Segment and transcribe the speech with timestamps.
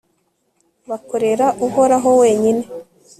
[0.89, 2.63] bakorera uhoraho wenyine